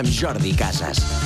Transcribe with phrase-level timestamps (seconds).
[0.00, 1.19] Amb Jordi Casas.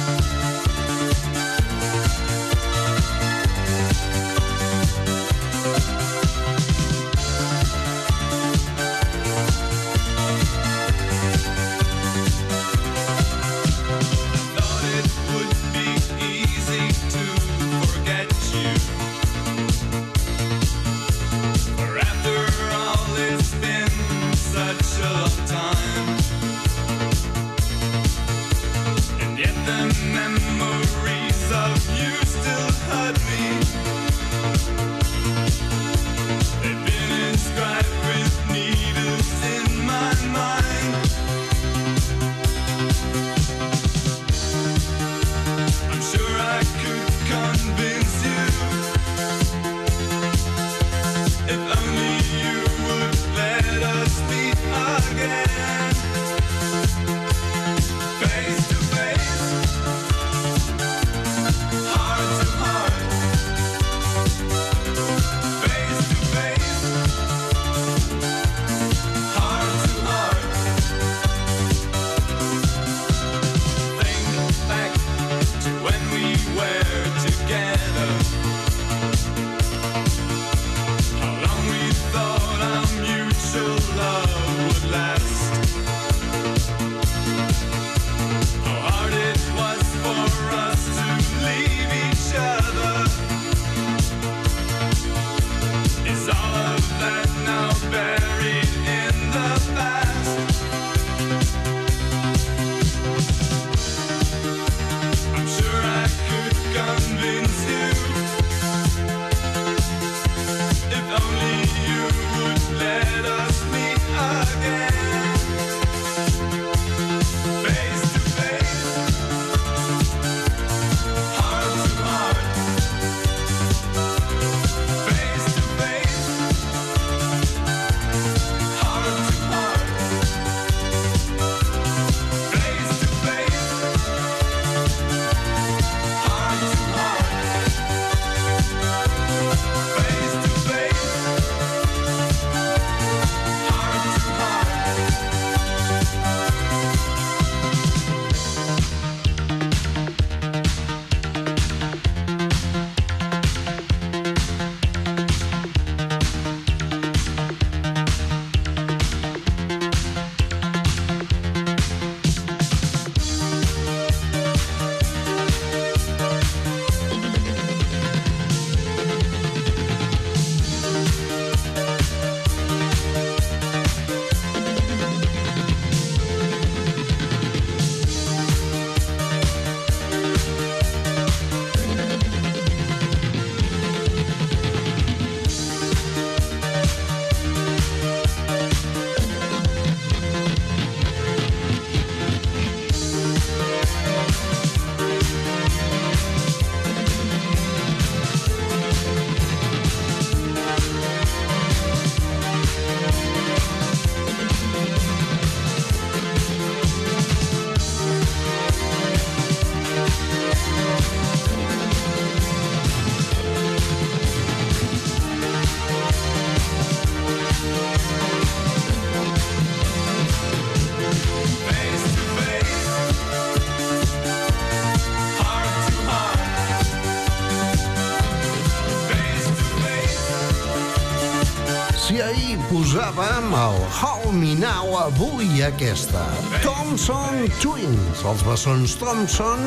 [232.05, 236.21] si ahir posàvem el Hold Me Now, avui aquesta.
[236.61, 239.63] Thompson Twins, els bessons Thompson,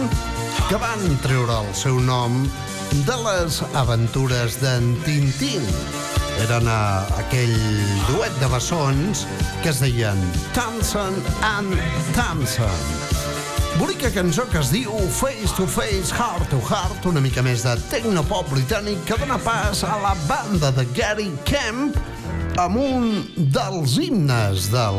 [0.70, 2.44] que van treure el seu nom
[3.08, 5.66] de les aventures d'en Tintín.
[6.44, 7.58] Eren a, aquell
[8.12, 9.26] duet de bessons
[9.64, 10.22] que es deien
[10.54, 11.18] Thompson
[11.56, 11.74] and
[12.14, 13.18] Thompson.
[13.78, 17.74] Bonica cançó que es diu Face to Face, Heart to Heart, una mica més de
[17.90, 21.98] tecnopop britànic que dona pas a la banda de Gary Kemp,
[22.58, 23.04] amb un
[23.54, 24.98] dels himnes del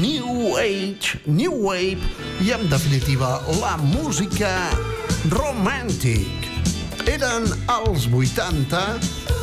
[0.00, 2.00] New Age, New Wave
[2.40, 4.50] i, en definitiva, la música
[5.34, 6.48] romàntic.
[7.10, 7.44] Eren
[7.76, 8.82] els 80,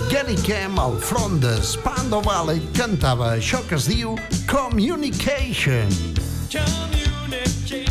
[0.10, 4.18] Gary Kemp, al front de Spando Valley, cantava això que es diu
[4.50, 5.90] Communication.
[6.50, 7.90] Communication.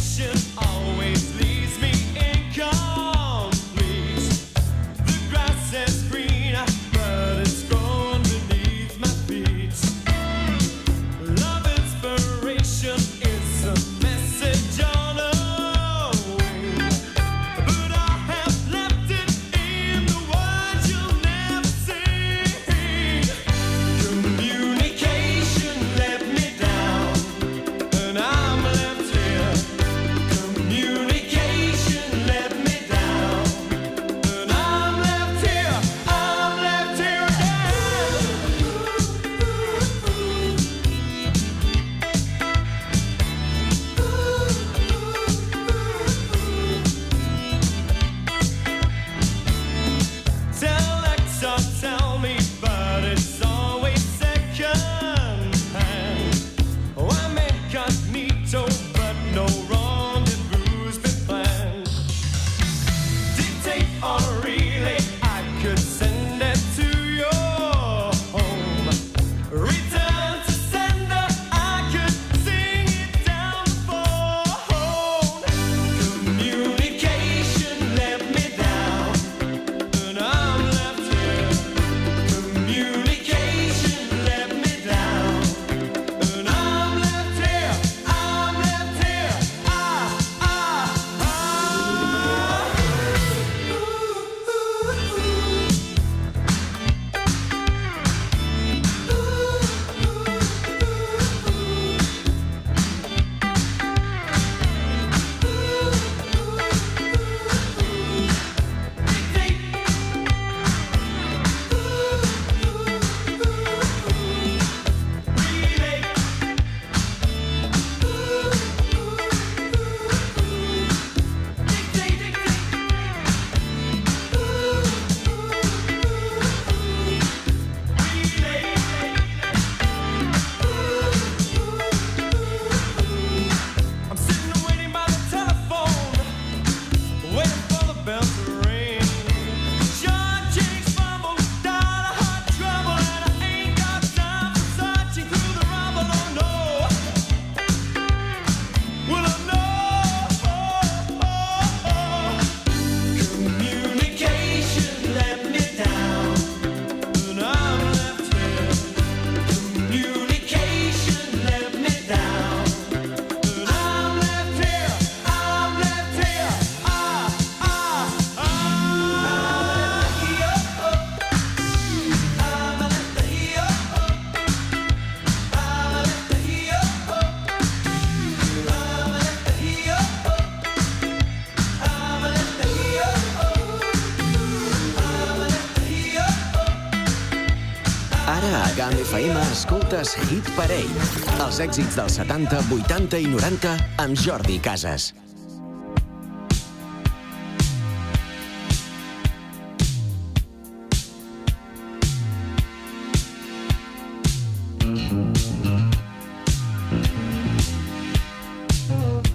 [189.61, 191.03] Escoltes Hit Parade,
[191.45, 195.11] els èxits dels 70, 80 i 90 amb Jordi Casas.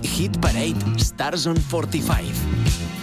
[0.02, 2.95] Hit Parade Stars on 45.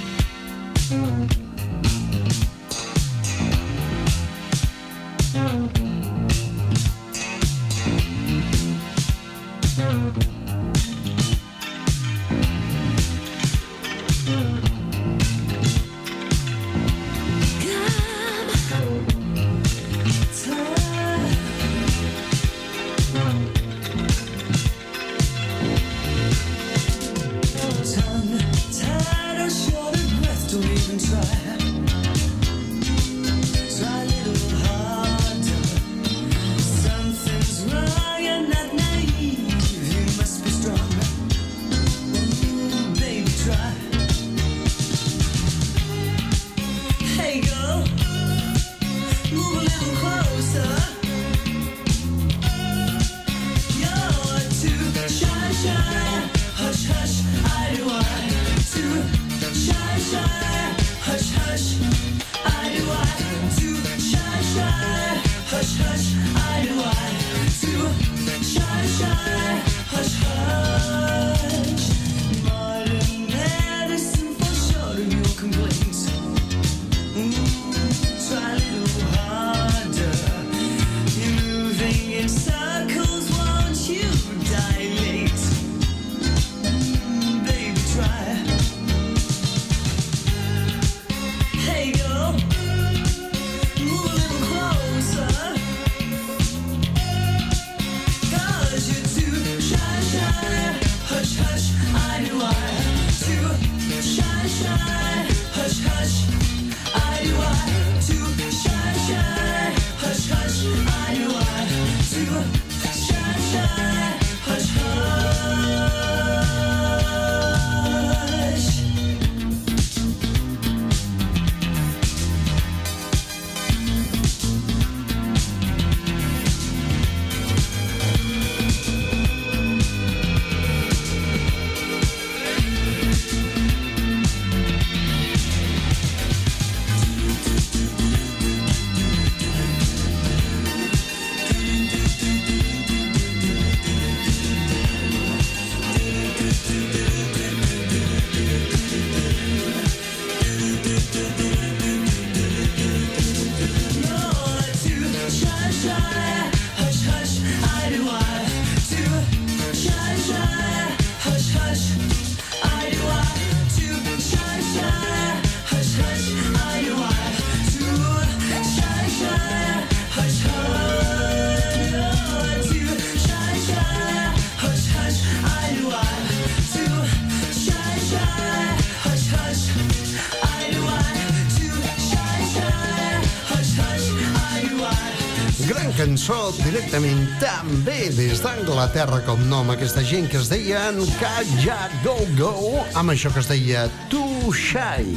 [185.72, 192.18] Gran cançó directament també des d'Anglaterra, com nom, aquesta gent que es deien Kaja Go
[192.36, 195.16] Go, amb això que es deia Too Shy,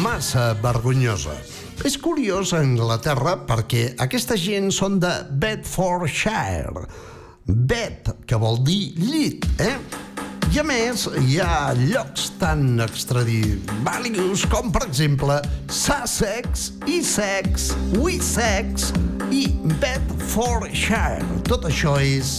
[0.00, 1.36] massa vergonyosa.
[1.84, 5.12] És curiós a Anglaterra perquè aquesta gent són de
[5.44, 6.86] Bedfordshire.
[7.44, 9.76] Bed, que vol dir llit, eh?
[10.54, 15.38] I a més, hi ha llocs tan extradivàlios com, per exemple,
[15.72, 18.90] Sussex, Essex, Wessex
[19.34, 19.46] i
[19.82, 21.26] Bedfordshire.
[21.50, 22.38] Tot això és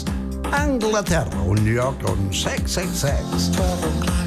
[0.55, 4.26] Anglaterra, un lloc on sex, sex, sex.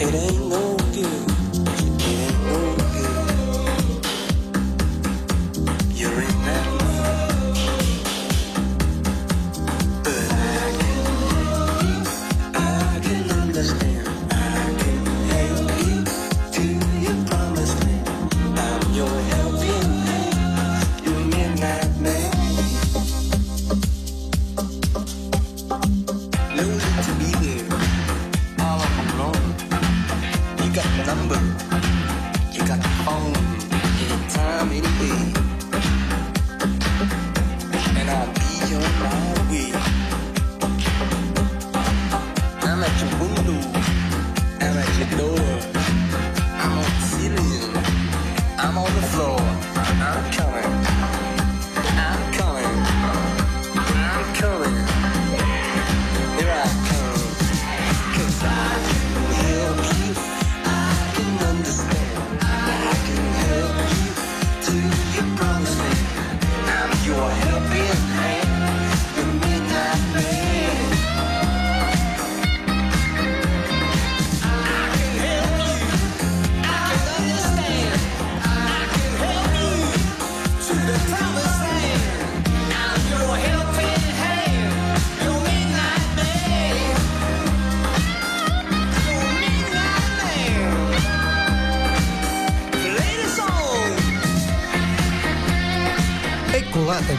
[0.00, 0.73] It ain't no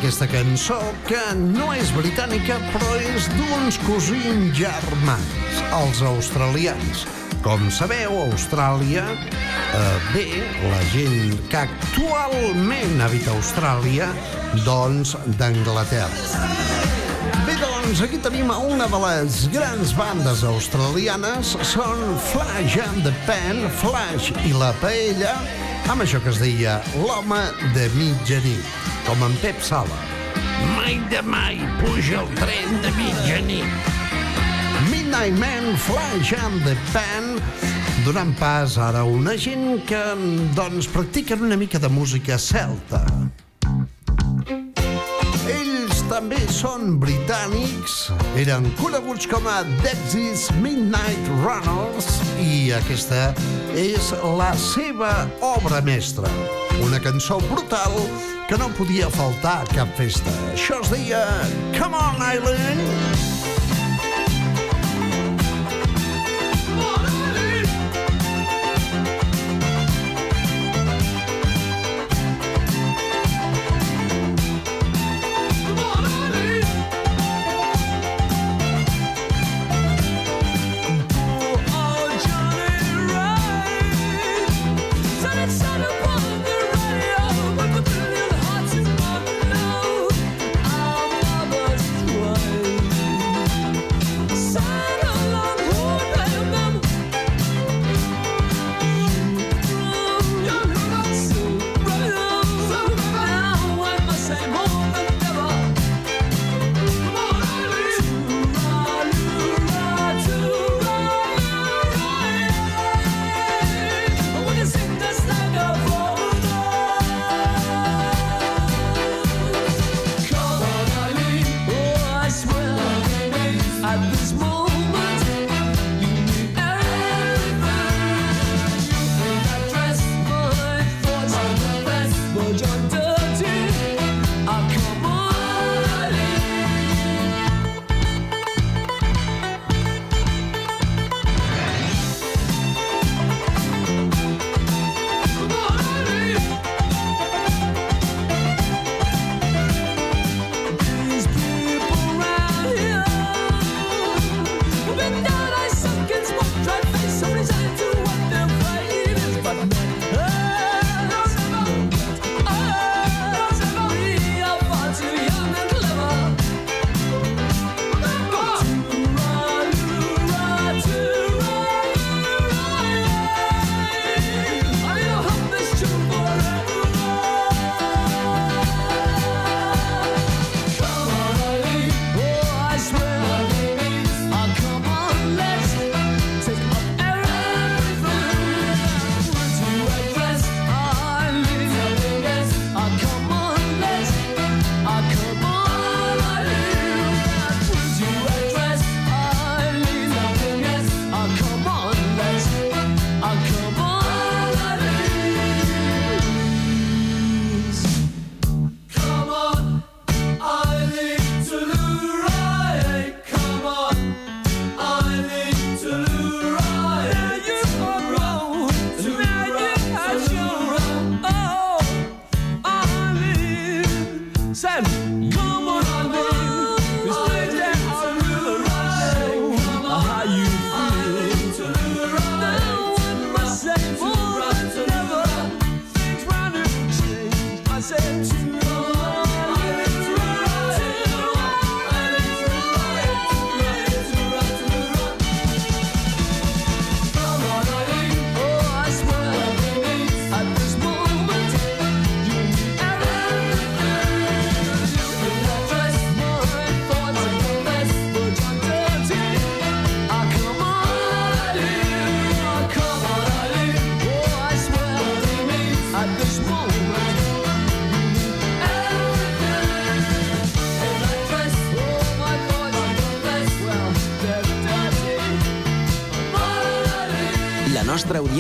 [0.06, 0.76] aquesta cançó
[1.08, 5.32] que no és britànica però és d'uns cosins germans,
[5.80, 7.02] els australians.
[7.42, 10.28] Com sabeu, Austràlia, eh, bé,
[10.70, 14.12] la gent que actualment habita Austràlia,
[14.62, 16.46] doncs d'Anglaterra.
[17.48, 23.66] Bé, doncs, aquí tenim una de les grans bandes australianes, són Flash and the Pan,
[23.82, 25.40] Flash i la Paella,
[25.92, 27.40] amb això que es deia l'home
[27.76, 28.74] de mitjanit,
[29.06, 30.00] com en Pep Sala.
[30.76, 33.92] Mai de mai puja el tren de mitjanit.
[34.90, 37.36] Midnight Man, Flash and the Pan,
[38.06, 40.04] donant pas ara a una gent que,
[40.58, 43.06] doncs, practiquen una mica de música celta.
[46.06, 47.96] També són britànics,
[48.38, 52.10] eren coneguts com a Dexys Midnight Runners
[52.44, 53.32] i aquesta
[53.74, 56.30] és la seva obra mestra.
[56.86, 57.98] Una cançó brutal
[58.50, 60.34] que no podia faltar a cap festa.
[60.54, 61.26] Això es deia
[61.80, 62.86] Come on, Island!
[62.86, 63.25] At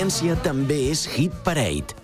[0.06, 1.96] audiència també és Hit Parade.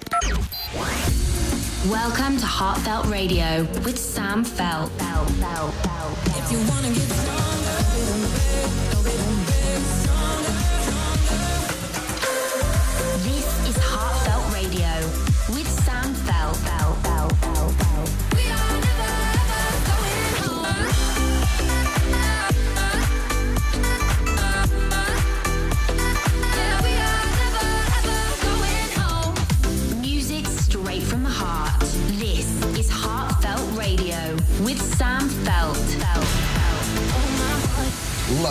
[1.86, 4.92] Welcome to Heartfelt Radio with Sam Felt.
[6.36, 7.31] If you wanna get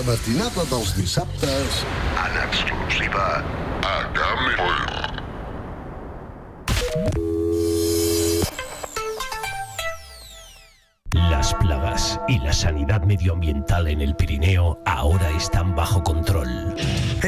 [0.01, 1.81] La matinada dels dissabtes
[2.17, 3.25] en exclusiva
[3.85, 4.47] a Camp
[11.13, 16.40] Las plagas y la sanidad medioambiental en el Pirineo ahora están bajo control.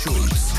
[0.00, 0.52] Schulz.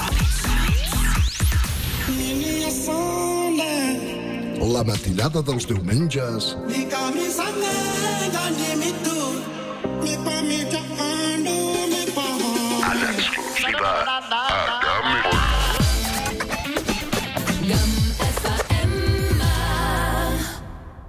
[4.72, 6.82] La matinada dels diumenges en
[13.16, 15.10] exclusiva a Camp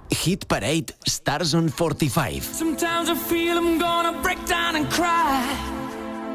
[0.09, 2.49] Hit Parade Stars on 45.
[2.51, 5.72] Sometimes I feel I'm gonna break down and cry.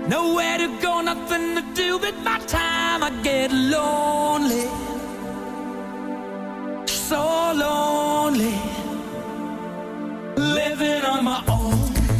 [0.08, 3.02] Nowhere to go, nothing to do but my time.
[3.02, 4.66] I get lonely.
[6.86, 8.58] So lonely.
[10.36, 12.17] Living on my own.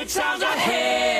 [0.00, 1.19] Good times ahead.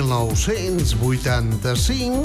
[0.00, 2.24] 1985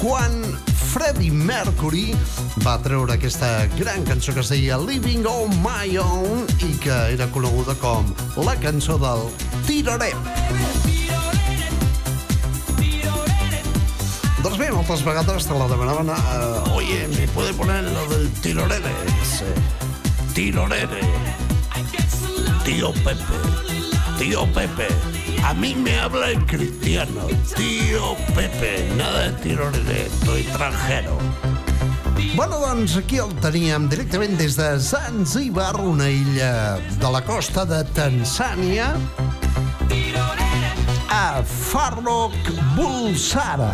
[0.00, 0.32] quan
[0.74, 2.16] Freddie Mercury
[2.64, 7.28] va treure aquesta gran cançó que es deia Living on My Own i que era
[7.34, 8.02] coneguda com
[8.42, 9.30] la cançó del
[9.68, 10.18] Tirarem.
[14.42, 18.90] Doncs bé, moltes vegades te la demanaven uh, Oye, ¿me puede poner lo del tirorere?
[20.34, 21.02] Tirorere.
[22.64, 23.38] Tío Pepe,
[24.18, 24.88] tío Pepe,
[25.44, 27.26] a mí me habla el cristiano.
[27.56, 31.18] Tío Pepe, nada de tirorere, estoy extranjero.
[32.34, 37.80] Bueno, doncs aquí el teníem directament des de Zanzibar, una illa de la costa de
[37.94, 38.92] Tanzània,
[41.10, 43.72] a Farrokh Bulsara,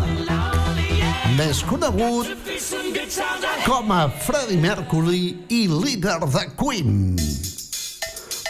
[1.36, 2.30] més conegut
[3.64, 7.53] com a Freddie Mercury i líder de Queen.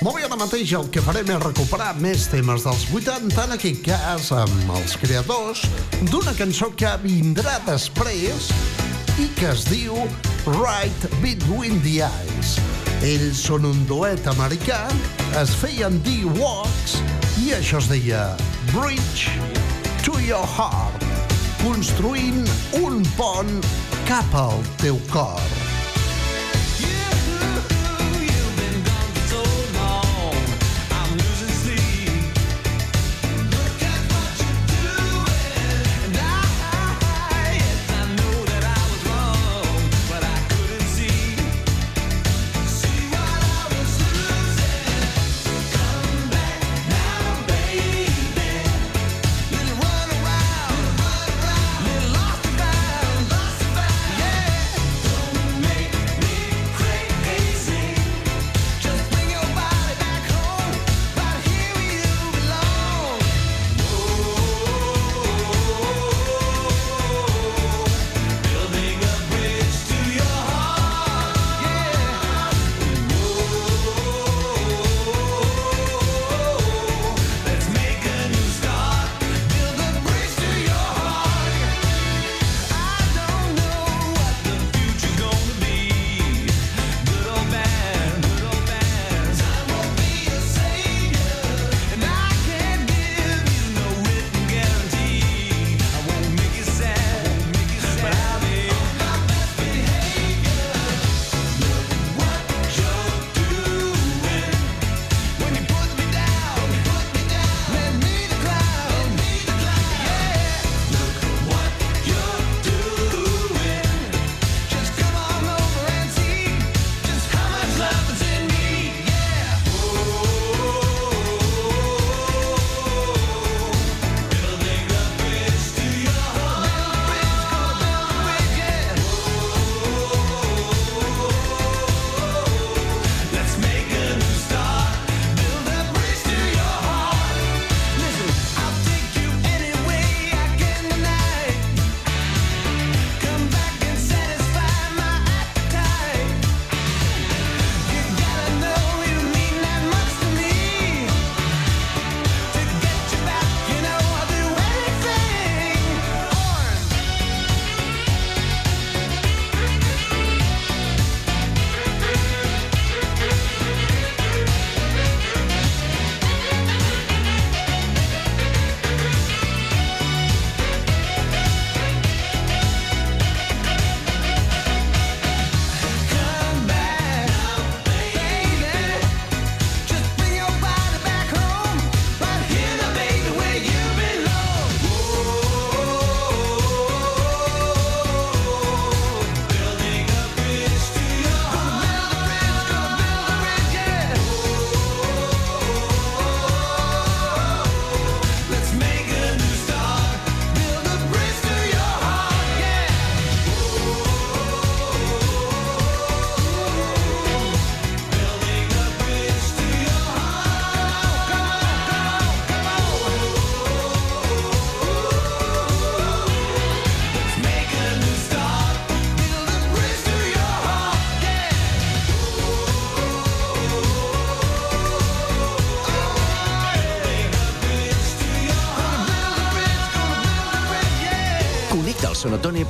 [0.05, 3.79] Molt bé, ara mateix el que farem és recuperar més temes dels 80, en aquest
[3.87, 5.63] cas amb els creadors
[6.11, 8.51] d'una cançó que vindrà després
[9.17, 9.97] i que es diu
[10.59, 12.53] Right Between the Eyes.
[13.01, 14.83] Ells són un duet americà,
[15.41, 16.99] es feien dir Walks
[17.47, 18.27] i això es deia
[18.75, 19.33] Bridge
[20.05, 21.09] to Your Heart,
[21.65, 22.45] construint
[22.85, 23.57] un pont
[24.05, 25.64] cap al teu cor.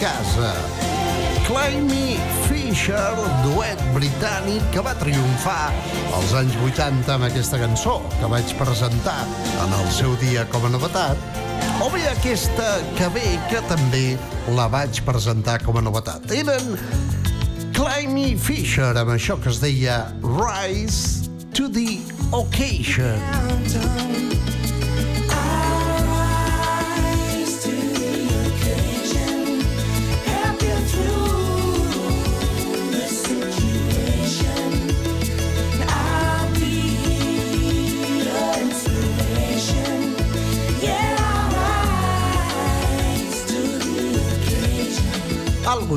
[0.00, 0.54] Casa.
[1.44, 2.16] Climby
[2.48, 3.12] Fisher,
[3.44, 5.72] duet britànic que va triomfar
[6.16, 9.18] als anys 80 amb aquesta cançó que vaig presentar
[9.64, 11.20] en el seu dia com a novetat,
[11.84, 14.16] o bé aquesta que ve que també
[14.56, 16.32] la vaig presentar com a novetat.
[16.32, 16.72] Eren
[17.76, 22.00] Climby Fisher amb això que es deia Rise to the
[22.32, 23.20] Occasion.
[23.36, 24.00] Algo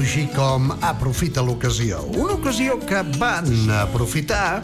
[0.03, 2.01] emoji com Aprofita l'ocasió.
[2.19, 4.61] Una ocasió que van aprofitar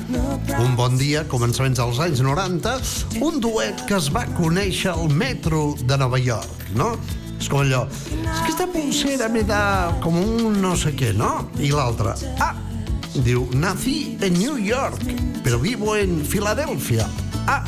[0.59, 2.73] un bon dia, començaments dels anys 90,
[3.23, 6.91] un duet que es va conèixer al metro de Nova York, no?
[7.39, 11.47] És com allò, és que esta pulsera me da com un no sé què, no?
[11.55, 12.51] I l'altre, ah,
[13.23, 15.07] diu, nací en New York,
[15.45, 17.07] però vivo en Filadèlfia.
[17.49, 17.63] Ah,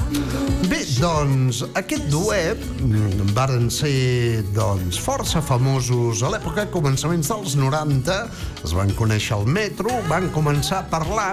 [0.69, 8.17] bé, doncs, aquest duet mm, varen ser, doncs, força famosos a l'època, començaments dels 90,
[8.61, 11.32] es van conèixer al metro, van començar a parlar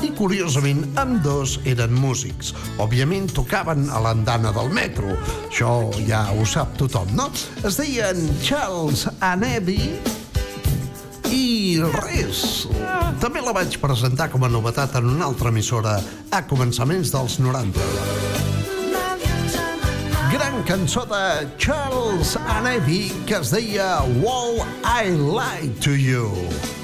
[0.00, 2.54] i, curiosament, amb dos eren músics.
[2.80, 5.12] Òbviament, tocaven a l'andana del metro,
[5.50, 5.76] això
[6.08, 7.28] ja ho sap tothom, no?
[7.60, 10.21] Es deien Charles Anevi
[11.80, 12.66] Res,
[13.22, 15.94] també la vaig presentar com a novetat en una altra emissora
[16.30, 17.86] a començaments dels 90.
[20.34, 21.24] Gran cançó de
[21.56, 26.81] Charles Anevi que es deia Wall I Lie To You.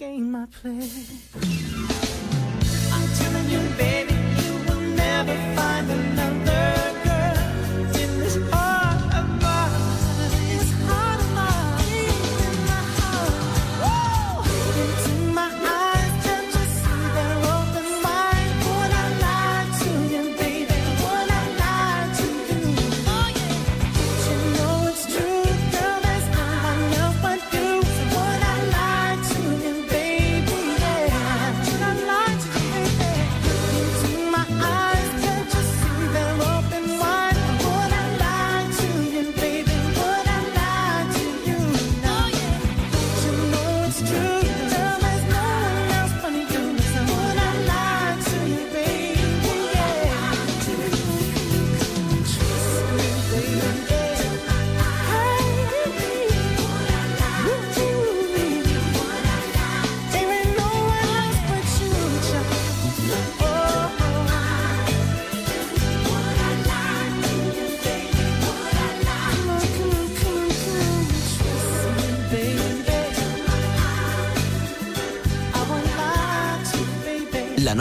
[0.00, 0.88] Game I play.
[2.90, 3.99] I'm telling you, baby.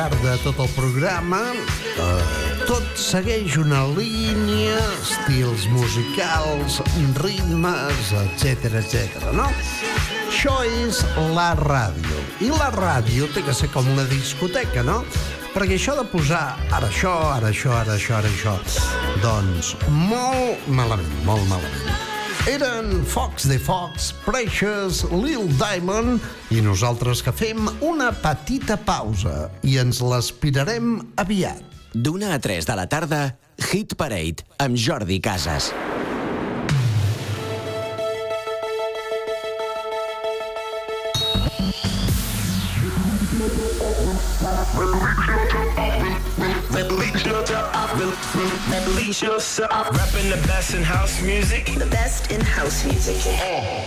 [0.00, 6.78] Llarg de tot el programa eh, tot segueix una línia, estils musicals,
[7.20, 9.26] ritmes, etc etc.
[9.36, 9.50] no?
[10.30, 11.02] Això és
[11.36, 12.24] la ràdio.
[12.40, 15.02] I la ràdio té que ser com una discoteca, no?
[15.52, 18.56] Perquè això de posar ara això, ara això, ara això, ara això...
[19.20, 21.89] Doncs molt malament, molt malament.
[22.50, 26.18] Eren Fox de Fox, Precious, Lil Diamond
[26.50, 31.62] i nosaltres que fem una petita pausa i ens l'aspirarem aviat.
[31.94, 33.22] D'una a 3 de la tarda,
[33.70, 35.70] Hit Parade amb Jordi Casas.
[49.10, 49.88] Release yourself.
[49.88, 51.66] Repping the best in house music.
[51.76, 53.16] The best in house music.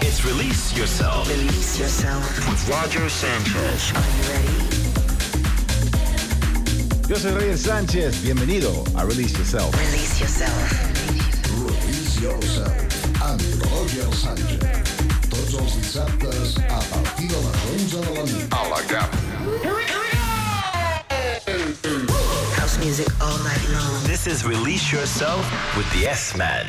[0.01, 1.29] It's Release Yourself.
[1.29, 2.25] Release yourself.
[2.49, 3.93] With Roger Sanchez.
[3.95, 4.51] Are you ready?
[7.07, 8.21] Yo soy Roger Sánchez.
[8.21, 9.73] Bienvenido a Release Yourself.
[9.79, 10.59] Release yourself.
[11.55, 12.75] Release Yourself
[13.23, 14.59] amb Roger Sánchez.
[15.29, 18.51] Tots els dissabtes a partir de les 11 de la nit.
[18.51, 19.32] A la GAP.
[22.83, 24.03] Music all night long.
[24.03, 25.43] This is Release Yourself
[25.77, 26.67] with the S-Man.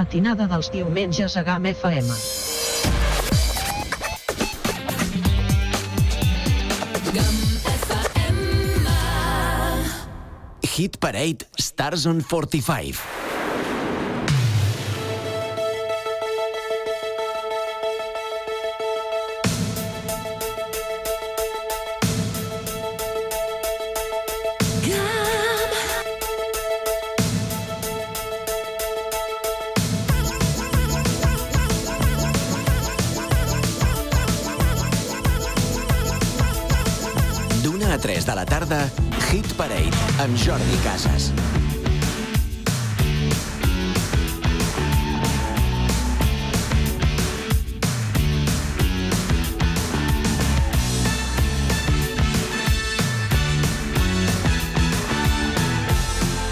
[0.10, 2.10] matinada dels diumenges a GAM FM.
[10.66, 13.19] Hit Parade Stars on 45
[40.60, 41.32] Jordi Casas.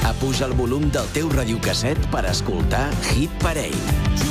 [0.06, 4.27] Apuja el volum del teu radiocasset per escoltar Hit Parade.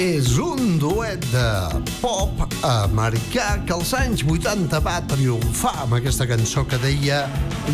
[0.00, 6.62] És un duet de pop americà que als anys 80 va triomfar amb aquesta cançó
[6.64, 7.18] que deia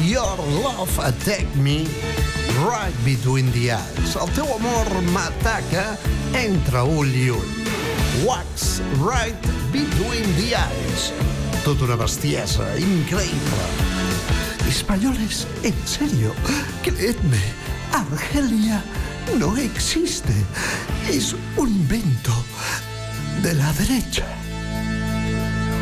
[0.02, 1.84] Your love attack me
[2.64, 4.16] right between the eyes.
[4.18, 5.86] El teu amor m'ataca
[6.42, 7.54] entre ull i ull.
[8.26, 11.12] Wax right between the eyes.
[11.62, 13.70] Tota una bestiesa increïble.
[14.66, 16.34] Españoles, en serio,
[16.82, 17.44] creedme,
[17.94, 18.82] Argelia
[19.34, 20.32] no existe.
[21.08, 22.32] Es un invento
[23.42, 24.24] de la derecha.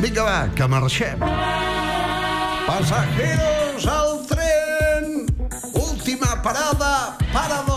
[0.01, 1.19] Vinga, va, que marxem.
[2.67, 5.27] Pasajeros al tren.
[5.73, 7.74] Última parada, Parador.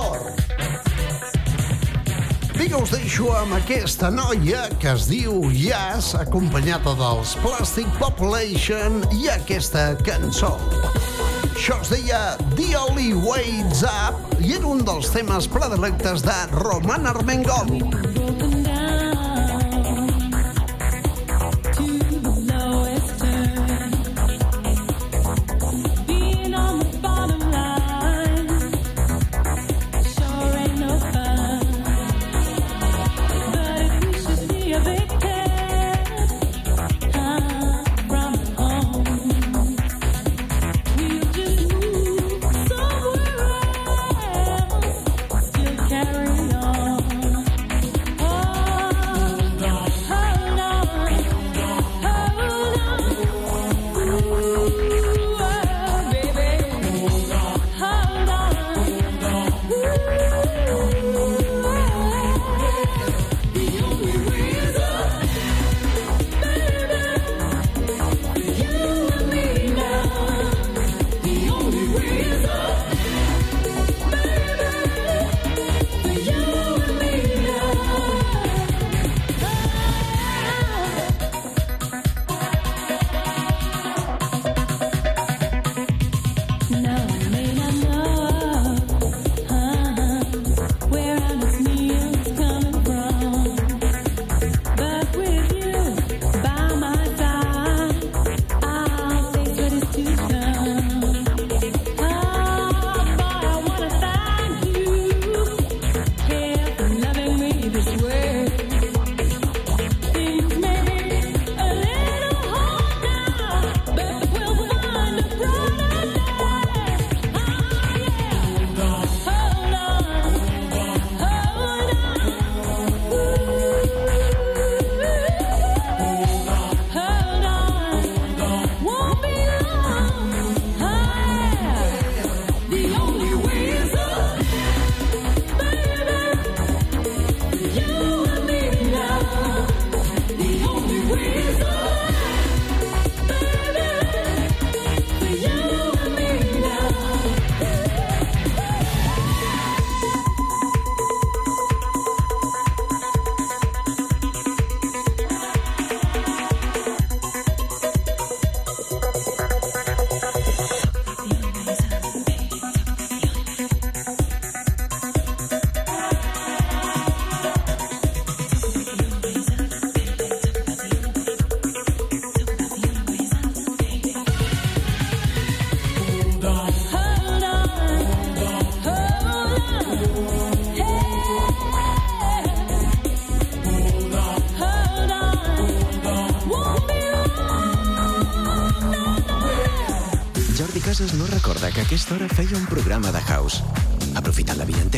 [2.68, 9.30] Vinga, us deixo amb aquesta noia que es diu Yas, acompanyada dels Plastic Population i
[9.32, 10.52] aquesta cançó.
[11.54, 12.20] Això es deia
[12.58, 18.17] The Only Ways Up i era un dels temes predilectes de Roman Armengol.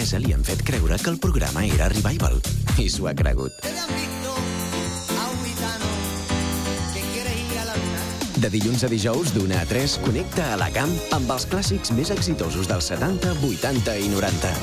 [0.10, 2.40] Vinentesa, li han fet creure que el programa era Revival.
[2.82, 3.54] I s'ho ha cregut.
[8.40, 12.10] De dilluns a dijous, d'una a 3, connecta a la camp amb els clàssics més
[12.10, 14.54] exitosos dels 70, 80 i 90.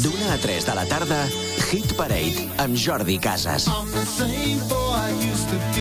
[0.00, 1.24] D'una a 3 de la tarda,
[1.70, 3.68] Hit Parade amb Jordi Casas.
[3.68, 4.79] I'm the same